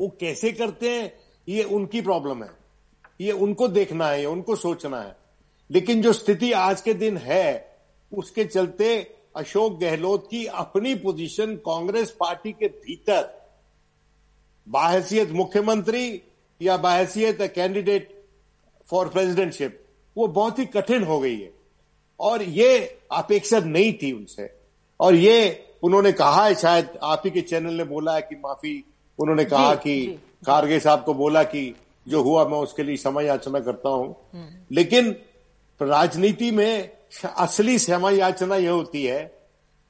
[0.00, 1.12] वो कैसे करते हैं,
[1.48, 2.50] ये उनकी प्रॉब्लम है।
[3.20, 5.17] ये उनको देखना है ये उनको सोचना है।
[5.70, 7.78] लेकिन जो स्थिति आज के दिन है
[8.12, 13.48] उसके चलते अशोक गहलोत की अपनी पोजीशन कांग्रेस पार्टी के भीतर
[14.68, 16.22] बाहसियत मुख्यमंत्री
[16.62, 18.24] या बाहसियत कैंडिडेट
[18.90, 19.84] फॉर प्रेसिडेंटशिप
[20.16, 21.54] वो बहुत ही कठिन हो गई है।
[22.20, 24.50] और ये अपेक्षा नहीं थी उनसे।
[25.00, 28.84] और ये उन्होंने कहा है शायद आप ही के चैनल ने बोला है कि माफ़ी
[29.18, 30.06] उन्होंने कहा कि
[30.46, 31.74] खारगे साहब को बोला कि
[32.08, 35.16] जो हुआ मैं उसके लिए समय याचना करता हूँ। हम्म। लेकिन
[35.82, 36.90] राजनीति में
[37.36, 39.20] असली क्षमा याचना यह होती है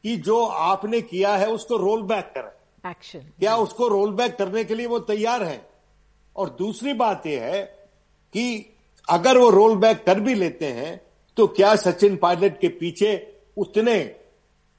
[0.03, 4.65] कि जो आपने किया है उसको रोल बैक करें। एक्शन क्या उसको रोल बैक करने
[4.65, 5.69] के लिए वो तैयार है?
[6.37, 7.63] और दूसरी बात यह है
[8.33, 8.75] कि
[9.09, 11.01] अगर वो रोल बैक कर भी लेते हैं
[11.37, 14.15] तो क्या सचिन पायलट के पीछे उतने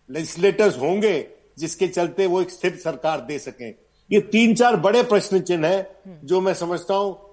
[0.10, 3.76] लेजिस्लेटर्स होंगे जिसके चलते वो एक स्थिर सरकार दे सकें?
[4.12, 7.29] ये तीन चार बड़े प्रश्न चिन्ह है जो मैं समझता हूँ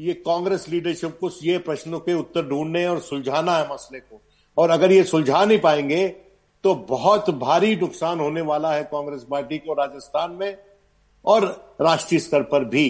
[0.00, 4.20] ये कांग्रेस लीडरशिप को ये प्रश्नों के उत्तर ढूँढने और सुलझाना है मसले को।
[4.56, 6.06] और अगर ये सुलझा नहीं पाएँगे
[6.64, 10.56] तो बहुत भारी नुकसान होने वाला है कांग्रेस पार्टी को राजस्थान में
[11.24, 11.44] और
[11.80, 12.88] राष्ट्रीय स्तर पर भी।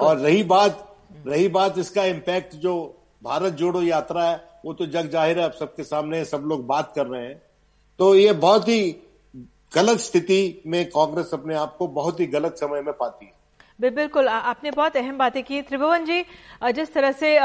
[0.00, 0.84] और रही बात
[1.26, 2.74] रही बात इसका इम्पैक्ट जो
[3.22, 6.92] भारत जोड़ो यात्रा है वो तो जग ज़ाहिर है अब सबके सामने सब लोग बात
[6.96, 7.42] कर रहे हैं।
[7.98, 8.90] तो ये बहुत ही
[9.72, 13.32] गलत स्थिति में कांग्रेस अपने आप को बहुत ही गलत समय में पाती है।
[13.78, 16.24] बिल्कुल आपने बहुत अहम बातें की। त्रिभुवन जी
[16.72, 17.38] जिस तरह से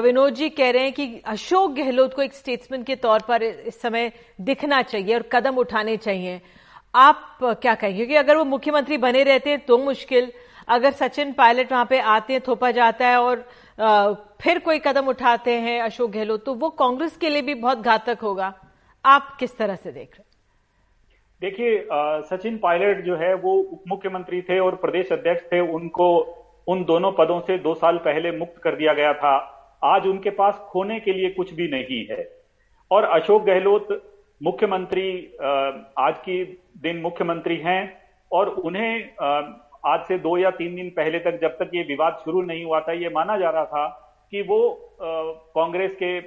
[0.00, 3.80] विनोद जी कह रहे हैं कि अशोक गहलोत को एक स्टेट्समैन के तौर पर इस
[3.80, 6.40] समय दिखना चाहिए और कदम उठाने चाहिए।
[6.94, 7.96] आप क्या कहेंगे?
[7.96, 10.32] क्योंकि अगर वो मुख्यमंत्री बने रहते हैं तो मुश्किल।
[10.68, 13.48] अगर सचिन पायलट वहाँ पे आते हैं, थोपा जाता है और
[14.42, 18.18] फिर कोई कदम उठाते हैं अशोक गहलोत तो वो कांग्रेस के लिए भी बहुत घातक
[18.22, 18.52] होगा।
[19.04, 20.32] आप किस तरह से देख रहे हैं?
[21.44, 21.72] देखिए
[22.26, 26.06] सचिन पायलट जो है, वो उप मुख्यमंत्री थे और प्रदेश अध्यक्ष थे। उनको
[26.66, 29.34] उन दोनों पदों से दो साल पहले मुक्त कर दिया गया था।
[29.84, 32.24] आज उनके पास खोने के लिए कुछ भी नहीं है।
[32.90, 33.88] और अशोक गहलोत
[34.40, 35.06] मुख्यमंत्री
[35.98, 36.42] आज की
[36.82, 37.80] दिन मुख्यमंत्री हैं
[38.30, 38.92] और उन्हें
[39.86, 42.80] आज से दो या तीन दिन पहले तक जब तक ये विवाद शुरू नहीं हुआ
[42.80, 43.86] था, ये माना जा रहा था
[44.32, 44.60] कि वो
[45.00, 46.18] कांग्रेस के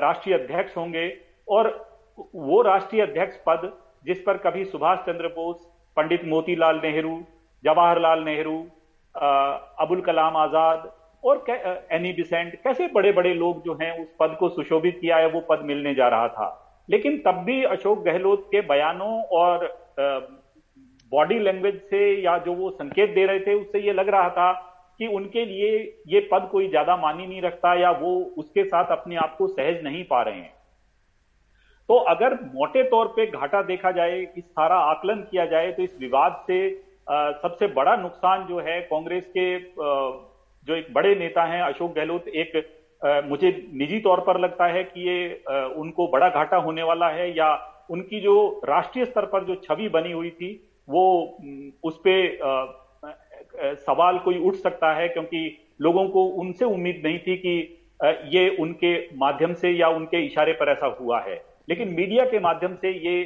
[0.00, 1.12] राष्ट्रीय अध्यक्ष होंगे
[1.48, 1.76] और
[2.18, 3.72] वो राष्ट्रीय अध्यक्ष पद
[4.04, 5.56] जिस पर कभी सुभाष चंद्र बोस,
[5.96, 7.18] पंडित मोतीलाल नेहरू,
[7.64, 8.58] जवाहरलाल नेहरू
[9.14, 10.90] अबुल कलाम आज़ाद
[11.24, 11.44] और
[11.92, 15.40] एनी डिसेंट, कैसे बड़े बड़े लोग जो हैं उस पद को सुशोभित किया है, वो
[15.40, 16.48] पद मिलने जा रहा था।
[16.88, 19.68] लेकिन तब भी अशोक गहलोत के बयानों और
[21.12, 24.52] बॉडी लैंग्वेज से या जो वो संकेत दे रहे थे, उससे ये लग रहा था
[25.00, 29.16] कि उनके लिए ये पद कोई ज़्यादा मानी नहीं रखता या वो उसके साथ अपने
[29.16, 30.52] आप को सहज नहीं पा रहे हैं।
[31.90, 35.96] तो अगर मोटे तौर पे घाटा देखा जाए इस सारा आकलन किया जाए तो इस
[36.00, 36.58] विवाद से
[37.10, 40.12] आ, सबसे बड़ा नुकसान जो है कांग्रेस के आ,
[40.66, 42.56] जो एक बड़े नेता हैं अशोक गहलोत एक
[43.02, 47.08] आ, मुझे निजी तौर पर लगता है कि ये आ, उनको बड़ा घाटा होने वाला
[47.08, 47.50] है या
[47.90, 50.52] उनकी जो राष्ट्रीय स्तर पर जो छवि बनी हुई थी
[50.88, 51.04] वो
[51.84, 55.46] उस पर सवाल कोई उठ सकता है क्योंकि
[55.80, 57.58] लोगों को उनसे उम्मीद नहीं थी कि
[58.38, 62.74] ये उनके माध्यम से या उनके इशारे पर ऐसा हुआ है। लेकिन मीडिया के माध्यम
[62.74, 63.18] से ये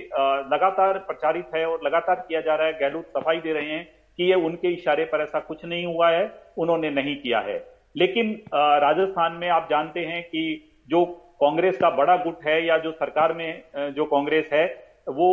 [0.48, 3.84] लगातार प्रचारित है और लगातार किया जा रहा है। गहलोत सफ़ाई दे रहे हैं
[4.18, 7.56] कि ये उनके इशारे पर ऐसा कुछ नहीं हुआ है उन्होंने नहीं किया है।
[7.96, 10.42] लेकिन राजस्थान में आप जानते हैं कि
[10.88, 11.04] जो
[11.40, 13.62] कांग्रेस का बड़ा गुट है या जो सरकार में
[13.96, 14.64] जो कांग्रेस है
[15.08, 15.30] वो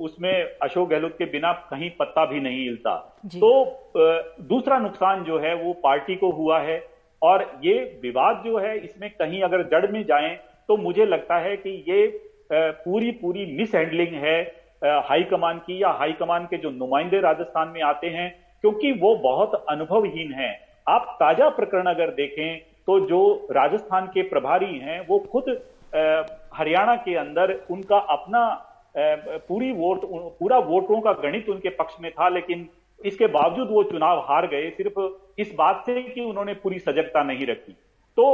[0.00, 2.96] उसमें अशोक गहलोत के बिना कहीं पत्ता भी नहीं हिलता।
[3.36, 3.52] तो
[4.48, 6.82] दूसरा नुकसान जो है वो पार्टी को हुआ है
[7.22, 10.34] और ये विवाद जो है इसमें कहीं अगर जड़ में जाए
[10.68, 12.06] तो मुझे लगता है कि ये
[12.52, 14.40] पूरी पूरी मिस हैंडलिंग है
[14.82, 18.30] हाईकमान की या हाईकमान के जो नुमाइंदे राजस्थान में आते हैं,
[18.64, 20.54] क्योंकि वो बहुत अनुभवहीन हैं।
[20.86, 25.44] आप ताज़ा प्रकरण अगर देखें तो जो राजस्थान के प्रभारी हैं, वो खुद
[26.54, 28.42] हरियाणा के अंदर उनका अपना
[28.94, 30.00] पूरी वोट
[30.38, 32.68] पूरा वोटों का गणित उनके पक्ष में था, लेकिन
[33.00, 37.46] इसके बावजूद वो चुनाव हार गए, सिर्फ़ इस बात से कि उन्होंने पूरी सजगता नहीं
[37.46, 37.76] रखी।
[38.16, 38.24] तो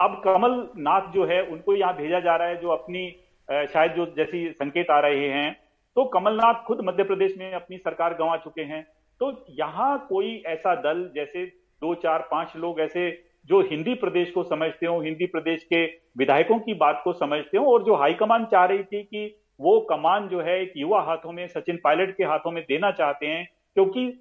[0.00, 3.08] अब कमल नाथ जो है, उनको यहाँ भेजा जा रहा है, जो अपनी
[3.48, 5.52] शायद जो जैसी संकेत आ रहे हैं।
[5.96, 8.82] तो कमलनाथ खुद मध्य प्रदेश में अपनी सरकार गंवा चुके हैं।
[9.20, 13.10] तो यहाँ कोई ऐसा दल, जैसे दो, चार, पाँच लोग ऐसे,
[13.48, 15.84] जो हिंदी प्रदेश को समझते हो, हिंदी प्रदेश के
[16.18, 19.26] विधायकों की बात को समझते हो, और जो हाईकमान चाह रही थी कि
[19.60, 23.26] वो कमान जो है, एक युवा हाथों में, सचिन पायलट के हाथों में देना चाहते
[23.26, 24.12] हैं, क्योंकि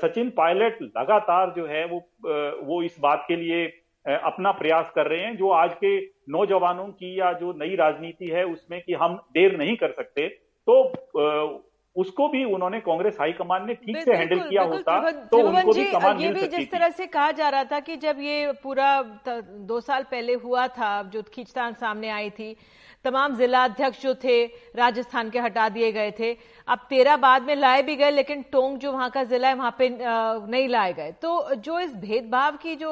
[0.00, 1.98] सचिन पायलट लगातार जो है, वो
[2.66, 3.66] वो इस बात के लिए
[4.06, 5.96] अपना प्रयास कर रहे हैं जो आज के
[6.30, 10.28] नौजवानों की या जो नई राजनीति है उसमें कि हम देर नहीं कर सकते
[10.68, 10.82] तो
[11.96, 16.18] उसको भी उन्होंने कांग्रेस हाईकमान ने ठीक से हैंडल किया होता तो उनको भी कमान
[16.20, 18.90] ये भी जिस तरह से कहा जा रहा था कि जब ये पूरा
[19.70, 22.56] दो साल पहले हुआ था जो खींचतान सामने आई थी
[23.04, 24.44] तमाम जिला अध्यक्ष जो थे
[24.76, 26.32] राजस्थान के हटा दिए गए थे।
[26.68, 29.74] अब तेरह बाद में लाए भी गए लेकिन टोंग जो वहाँ का जिला है वहाँ
[29.78, 32.90] पे नहीं लाए गए। तो जो इस भेदभाव की जो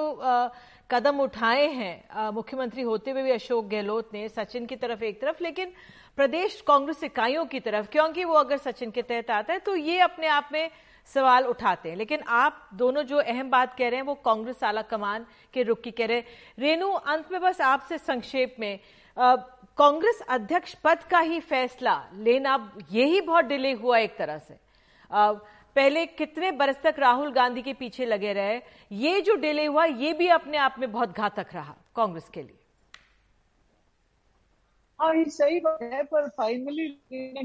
[0.90, 5.42] कदम उठाए हैं मुख्यमंत्री होते हुए भी अशोक गहलोत ने सचिन की तरफ़ एक तरफ़,
[5.42, 5.72] लेकिन
[6.18, 9.98] प्रदेश कांग्रेस इकाइयों की तरफ़, क्योंकि वो अगर सचिन के तहत आता है तो ये
[10.00, 10.70] अपने आप में
[11.08, 14.82] सवाल उठाते हैं। लेकिन आप दोनों जो अहम बात कह रहे हैं, वो कांग्रेस आला
[14.84, 16.26] कमान के रुख की कह रहे हैं।
[16.58, 18.78] रेणु, अंत में बस आपसे संक्षेप में
[19.16, 22.56] कांग्रेस अध्यक्ष पद का ही फैसला लेना
[22.92, 24.58] यही बहुत डिले हुआ एक तरह से।
[25.76, 28.60] पहले कितने बरस तक राहुल गांधी के पीछे लगे रहे,
[28.92, 32.58] ये जो डिले हुआ, ये भी अपने आप में बहुत घातक रहा कांग्रेस के लिए।
[35.00, 36.88] हाँ ये सही बात है, पर फाइनली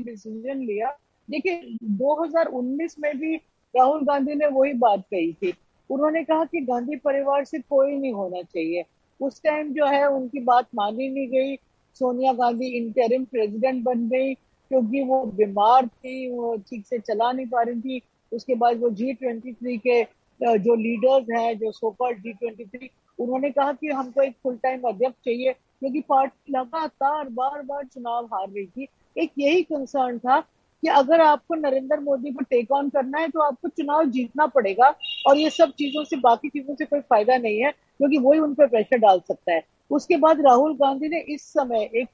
[0.04, 0.98] डिसीज़न लिया।
[1.30, 3.36] देखिए 2019 में भी
[3.76, 5.54] राहुल गांधी ने वही बात कही थी।
[5.90, 8.86] उन्होंने कहा कि गांधी परिवार से कोई नहीं होना चाहिए।
[9.22, 11.56] उस टाइम जो है, उनकी बात मानी नहीं गई।
[11.94, 17.46] सोनिया गांधी इंटरिम प्रेसिडेंट बन गई, क्योंकि वो बीमार थी, वो ठीक से चला नहीं
[17.46, 20.04] पा रही थी। उसके बाद वो जी ट्वेंटी थ्री के
[20.40, 22.90] जो लीडर्स हैं, जो सोपर जी ट्वेंटी थ्री
[23.20, 28.26] उन्होंने कहा कि हमको एक फुल टाइम अध्यक्ष चाहिए, क्योंकि पार्टी लगातार बार बार चुनाव
[28.26, 30.40] हार रही थी। एक यही कंसर्न था
[30.84, 34.94] कि अगर आपको नरेंद्र मोदी को टेक ऑन करना है तो आपको चुनाव जीतना पड़ेगा,
[35.28, 38.54] और ये सब चीज़ों से, बाकी चीज़ों से कोई फ़ायदा नहीं है, क्योंकि वही उन
[38.54, 42.08] पर प्रेशर डाल सकता है। उसके बाद राहुल गांधी ने इस समय एक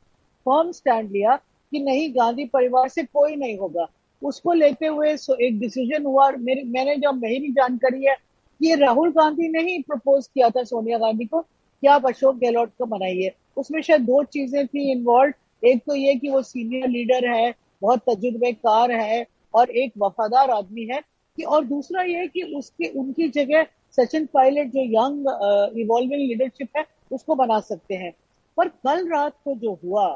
[0.45, 3.88] फर्म स्टैंड लिया कि नहीं, गांधी परिवार से कोई नहीं होगा।
[4.26, 8.16] उसको लेते हुए सो एक डिसीज़न हुआ मेरी, मैंने जो मेरी जानकारी है
[8.62, 12.72] कि राहुल गांधी ने ही प्रपोज किया था सोनिया गांधी को कि आप अशोक गहलोत
[12.78, 15.34] को बनाइए उसमें शायद दो चीज़ें थी इन्वॉल्व
[15.64, 20.84] एक तो ये कि वो सीनियर लीडर है, बहुत तजुर्बेकार है और एक वफादार आदमी
[20.86, 21.00] है
[21.38, 23.66] कि, और दूसरा ये कि उसके, उनकी जगह
[23.98, 28.12] सचिन पायलट जो यंग इवॉल्विंग लीडरशिप है, उसको बना सकते हैं।
[28.58, 30.08] पर कल रात को जो हुआ,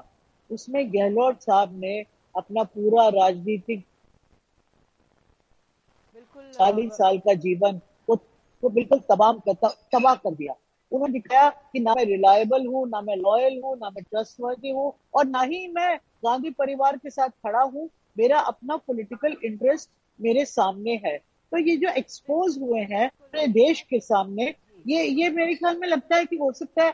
[0.49, 1.99] उसमें गहलोत साहब ने
[2.35, 3.83] अपना पूरा राजनीतिक
[6.35, 9.53] चालीस साल का जीवन वो तो बिल्कुल तबाह
[9.93, 10.53] तबाह कर दिया।
[10.91, 14.93] उन्होंने दिखाया कि ना मैं रिलायबल हूँ ना मैं लॉयल हूँ ना मैं ट्रस्टवर्दी हूँ
[15.13, 19.89] और ना ही मैं गांधी परिवार के साथ खड़ा हूँ। मेरा अपना पॉलिटिकल इंटरेस्ट
[20.19, 24.53] मेरे सामने है। तो ये जो एक्सपोज हुए हैं पूरे देश के सामने
[24.87, 26.91] ये ये मेरे ख्याल में लगता है कि हो सकता है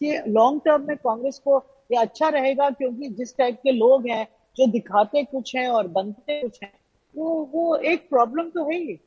[0.00, 1.58] कि लॉन्ग टर्म में कांग्रेस को
[1.92, 6.40] ये अच्छा रहेगा क्योंकि जिस टाइप के लोग हैं जो दिखाते कुछ हैं और बनते
[6.42, 6.72] कुछ हैं
[7.16, 8.98] वो वो एक प्रॉब्लम तो है ही।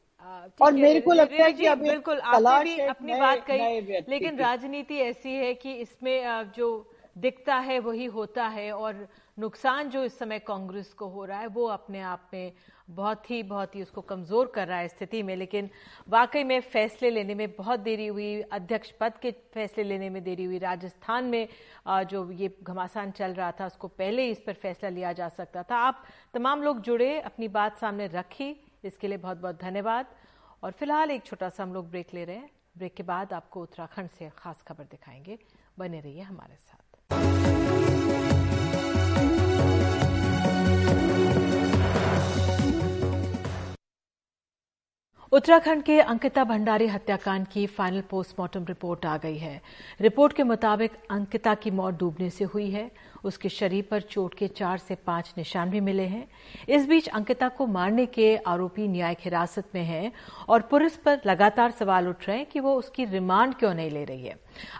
[0.61, 4.97] और मेरे को लगता है कि अभी बिल्कुल आपने भी अपनी बात कही लेकिन राजनीति
[4.97, 6.69] ऐसी है कि इसमें जो
[7.17, 11.47] दिखता है वही होता है और नुकसान जो इस समय कांग्रेस को हो रहा है,
[11.47, 12.53] वो अपने आप में
[12.89, 15.69] बहुत ही बहुत ही उसको कमज़ोर कर रहा है स्थिति में। लेकिन
[16.09, 20.43] वाकई में फैसले लेने में बहुत देरी हुई, अध्यक्ष पद के फैसले लेने में देरी
[20.43, 21.47] हुई। राजस्थान में
[21.87, 25.63] जो ये घमासान चल रहा था, उसको पहले ही इस पर फैसला लिया जा सकता
[25.63, 30.05] था। आप तमाम लोग जुड़े, अपनी बात सामने रखी, इसके लिए बहुत बहुत धन्यवाद।
[30.63, 33.61] और फ़िलहाल एक छोटा सा हम लोग ब्रेक ले रहे हैं। ब्रेक के बाद आपको
[33.61, 35.37] उत्तराखंड से खास खबर दिखाएँगे।
[35.79, 37.56] बने रहिए हमारे साथ।
[45.31, 49.61] उत्तराखंड के अंकिता भंडारी हत्याकांड की फाइनल पोस्टमार्टम रिपोर्ट आ गई है।
[50.01, 52.91] रिपोर्ट के मुताबिक अंकिता की मौत डूबने से हुई है।
[53.23, 56.27] उसके शरीर पर चोट के चार से पाँच निशान भी मिले हैं।
[56.69, 60.11] इस बीच अंकिता को मारने के आरोपी न्यायिक हिरासत में हैं
[60.49, 64.03] और पुलिस पर लगातार सवाल उठ रहे हैं कि वो उसकी रिमांड क्यों नहीं ले
[64.03, 64.39] रही है।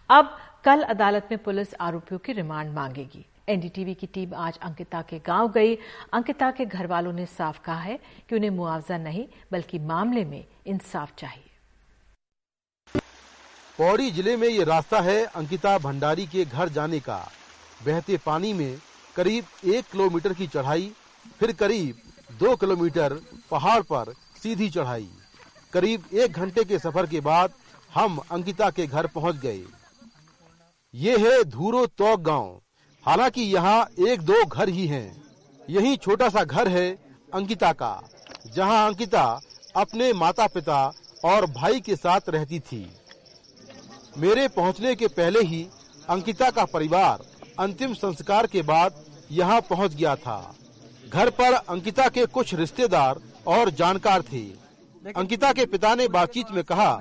[0.10, 5.18] अब कल अदालत में पुलिस आरोपियों की रिमांड मांगेगी। एनडीटीवी की टीम आज अंकिता के
[5.20, 5.76] गाँव गई।
[6.14, 10.44] अंकिता के घर वालों ने साफ़ कहा है कि उन्हें मुआवजा नहीं, बल्कि मामले में
[10.68, 11.44] इंसाफ चाहिए।
[13.80, 17.18] पौड़ी ज़िले में ये रास्ता है अंकिता भंडारी के घर जाने का।
[17.82, 18.78] बहते पानी में
[19.16, 20.92] करीब एक किलोमीटर की चढ़ाई,
[21.40, 22.02] फिर करीब
[22.40, 23.20] दो किलोमीटर
[23.52, 25.10] पहाड़ पर सीधी चढ़ाई।
[25.74, 27.54] करीब एक घंटे के सफ़र के बाद
[27.92, 29.64] हम अंकिता के घर पहुँच गए।
[30.94, 32.60] ये है धूरो तोक गाँव।
[33.08, 35.24] हालाँकि यहाँ एक दो घर ही हैं।
[35.67, 36.88] यही छोटा सा घर है
[37.34, 37.91] अंकिता का
[38.56, 39.22] जहाँ अंकिता
[39.76, 40.80] अपने माता पिता
[41.26, 42.80] और भाई के साथ रहती थी।
[44.17, 45.62] मेरे पहुँचने के पहले ही
[46.10, 47.24] अंकिता का परिवार
[47.60, 50.56] अंतिम संस्कार के बाद यहाँ पहुँच गया था।
[51.10, 54.41] घर पर अंकिता के कुछ रिश्तेदार और जानकार थे।
[55.13, 56.91] अंकिता के पिता ने बातचीत में कहा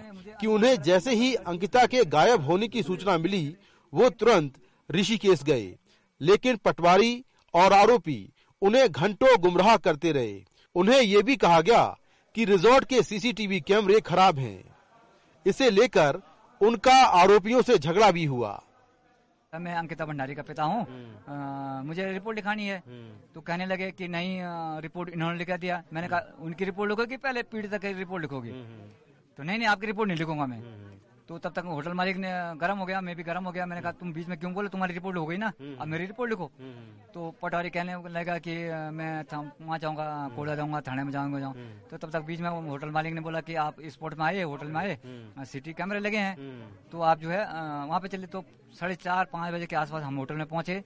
[0.40, 3.44] कि उन्हें जैसे ही अंकिता के गायब होने की सूचना मिली
[3.92, 4.52] वो तुरंत
[4.90, 5.66] ऋषिकेश गए।
[6.20, 7.24] लेकिन पटवारी
[7.54, 8.18] और आरोपी
[8.62, 10.42] उन्हें घंटों गुमराह करते रहे।
[10.76, 11.84] उन्हें ये भी कहा गया
[12.34, 14.62] कि रिजॉर्ट के सीसीटीवी कैमरे खराब हैं।
[15.46, 16.20] इसे लेकर
[16.60, 18.60] उनका आरोपियों से झगड़ा भी हुआ।
[19.52, 22.82] मैं अंकिता भंडारी का पिता हूँ। मुझे रिपोर्ट लिखानी है।
[23.34, 27.16] तो कहने लगे कि नहीं आ, रिपोर्ट इन्होंने लिखा दिया। मैंने कहा उनकी रिपोर्ट लिखोगी?
[27.16, 28.50] पहले पीड़ित की रिपोर्ट लिखोगी।
[29.38, 30.60] तो नहीं नहीं आपकी रिपोर्ट नहीं लिखूँगा मैं।
[31.28, 33.82] तो तब तक होटल मालिक ने गर्म हो गया मैं भी गर्म हो गया। मैंने
[33.82, 34.68] कहा तुम बीच में क्यों बोले?
[34.68, 35.52] तुम्हारी रिपोर्ट हो गई ना?
[35.80, 36.50] अब मेरी रिपोर्ट लिखो।
[37.14, 38.54] तो पटवारी कहने लगा कि
[38.92, 41.54] मैं वहाँ जाऊँगा कोड़ा जाऊँगा थाने में जाऊँगा जाऊँ।
[41.90, 44.66] तो तब तक बीच में होटल मालिक ने बोला कि आप स्पॉट में आए होटल
[44.68, 44.98] में आए।
[45.46, 46.36] सिटी कैमरे लगे हैं।
[46.92, 47.44] तो आप जो है
[47.86, 48.44] वहाँ पे चले तो
[48.80, 50.82] साढ़े चार पाँच बजे के आसपास हम होटल में पहुँचे।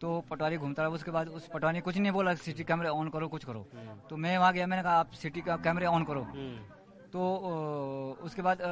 [0.00, 3.28] तो पटवारी घूमता रहा। उसके बाद उस पटवारी कुछ नहीं बोला सिटी कैमरे ऑन करो
[3.28, 3.66] कुछ करो।
[4.10, 6.26] तो मैं वहाँ गया मैंने कहा आप सिटी का कैमरे ऑन करो।
[7.14, 7.22] तो
[8.20, 8.62] उसके बाद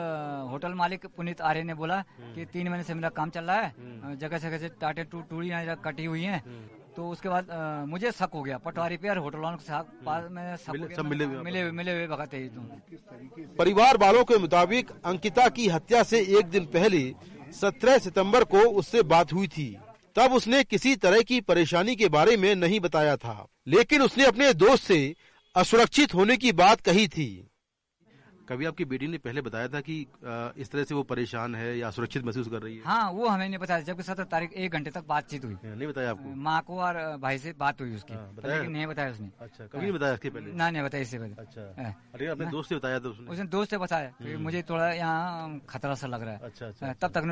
[0.50, 1.98] होटल मालिक पुनीत आर्य ने बोला
[2.34, 5.50] कि तीन महीने से मेरा काम चल रहा है जगह जगह से टाटे टू टूड़ी
[5.84, 6.42] कटी हुई हैं।
[6.96, 9.84] तो उसके बाद आ, मुझे शक हो गया पटवारी पे और होटल वालों के साथ
[10.04, 12.60] पास में सब मिले हुए मिले मिले हुए भगत है तो
[13.58, 17.02] परिवार वालों के मुताबिक अंकिता की हत्या से एक दिन पहले
[17.52, 19.76] 17 सितंबर को उससे बात हुई थी।
[20.16, 24.52] तब उसने किसी तरह की परेशानी के बारे में नहीं बताया था। लेकिन उसने अपने
[24.54, 25.14] दोस्त से
[25.54, 27.28] असुरक्षित होने की बात कही थी।
[28.48, 29.94] कभी आपकी बेटी ने पहले बताया था कि
[30.58, 32.82] इस तरह से वो परेशान है या सुरक्षित महसूस कर रही है?
[32.84, 36.10] हाँ वो हमें नहीं बताया जबकि सत्रह तारीख एक घंटे तक बातचीत हुई। नहीं बताया
[36.10, 36.34] आपको?
[36.42, 39.80] माँ को और भाई से बात हुई उसकी। हाँ, लेकिन नहीं बताया उसने। अच्छा कभी
[39.82, 40.52] नहीं बताया इसके पहले?
[40.52, 41.62] ना नहीं बताया इससे पहले। अच्छा।
[42.14, 43.26] अरे अपने दोस्त से बताया था उसने?
[43.26, 46.86] उसने दोस्त से बताया हम्म। मुझे थोड़ा यहाँ खतरा सा लग रहा है। अच्छा अच्छा,
[46.86, 47.22] अच्छा। तब तक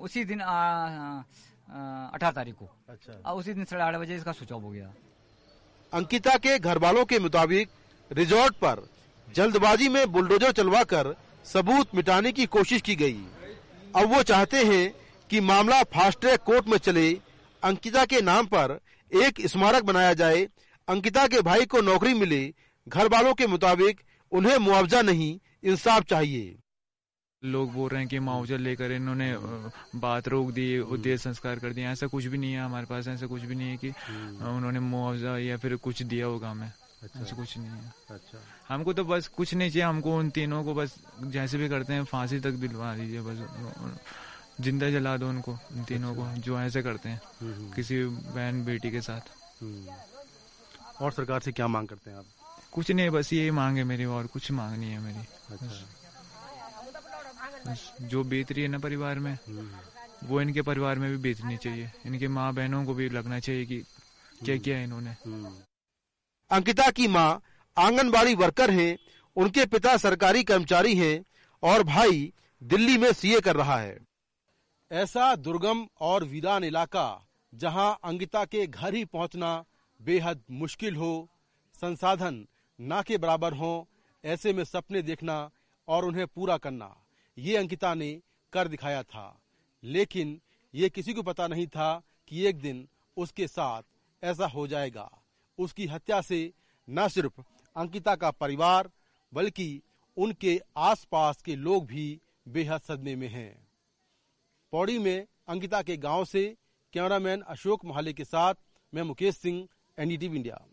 [0.00, 4.70] उसी दिन अठारह तारीख को। अच्छा। उसी दिन साढ़े आठ बजे इसका स्विच ऑफ़ हो
[4.70, 4.92] गया।
[5.92, 7.68] अंकिता के घर वालों के मुताबिक
[8.10, 8.88] रिजॉर्ट पर
[9.28, 11.14] जल्दबाजी में बुलडोजर चलवाकर
[11.52, 13.20] सबूत मिटाने की कोशिश की गई।
[13.96, 14.84] अब वो चाहते हैं
[15.30, 17.10] कि मामला फास्ट ट्रैक कोर्ट में चले
[17.62, 18.78] अंकिता के नाम पर
[19.12, 20.48] एक स्मारक बनाया जाए
[20.88, 22.42] अंकिता के भाई को नौकरी मिले
[22.86, 24.00] घर वालों के मुताबिक
[24.32, 26.58] उन्हें मुआवजा नहीं इंसाफ चाहिए।
[27.42, 29.32] लोग बोल रहे हैं कि मुआवजा लेकर इन्होंने
[30.00, 33.26] बात रोक दी उद्देश्य संस्कार कर दिया ऐसा कुछ भी नहीं है हमारे पास ऐसा
[33.26, 37.20] कुछ भी नहीं है कि हम्म। उन्होंने मुआवजा या फिर कुछ दिया होगा हमें। अच्छा।
[37.20, 38.38] ऐसा कुछ नहीं है। अच्छा।
[38.72, 42.04] हमको तो बस कुछ नहीं चाहिए हमको उन तीनों को बस जैसे भी करते हैं
[42.04, 43.38] फांसी तक दिलवा दीजिए बस।
[44.60, 48.64] ज़िंदा जला दो उनको उन तीनों को जो ऐसे करते हैं हम्म, हम्म। किसी बहन
[48.64, 49.20] बेटी के साथ।
[49.62, 49.94] हम्म।
[51.00, 52.24] और सरकार से क्या मांग करते हैं आप?
[52.72, 55.18] कुछ नहीं बस यही मांग है मेरी और कुछ मांग नहीं है मेरी।
[55.50, 55.66] अच्छा।
[57.66, 59.38] बस। जो बीत रही है ना परिवार में
[60.24, 63.78] वो इनके परिवार में भी बीतनी चाहिए। इनके माँ बहनों को भी लगना चाहिए कि
[64.44, 65.14] क्या किया इन्होंने।
[66.50, 67.40] अंकिता की माँ
[67.76, 68.98] आंगनबाड़ी वर्कर हैं,
[69.36, 71.24] उनके पिता सरकारी कर्मचारी हैं
[71.62, 72.32] और भाई
[72.62, 73.98] दिल्ली में सीए कर रहा है।
[74.92, 79.64] ऐसा दुर्गम और वीरान इलाका जहाँ अंकिता के घर ही पहुँचना
[80.02, 81.28] बेहद मुश्किल हो,
[81.74, 82.46] संसाधन
[82.80, 83.88] ना के बराबर हो,
[84.24, 85.50] ऐसे में सपने देखना
[85.88, 86.96] और उन्हें पूरा करना,
[87.38, 88.20] ये अंकिता ने
[88.52, 89.40] कर दिखाया था।
[89.84, 90.40] लेकिन
[90.74, 93.82] ये किसी को पता नहीं था कि एक दिन उसके साथ
[94.22, 95.10] ऐसा हो जाएगा।
[95.58, 96.52] उसकी हत्या से
[96.90, 97.40] न सिर्फ़
[97.76, 98.90] अंकिता का परिवार,
[99.32, 99.82] बल्कि
[100.16, 103.68] उनके आसपास के लोग भी बेहद सदमे में हैं।
[104.72, 106.56] पौड़ी में अंकिता के गाँव से
[106.92, 108.54] कैमरामैन अशोक महाले के साथ
[108.94, 110.66] मैं मुकेश सिंह, एनडीटीवी इंडिया।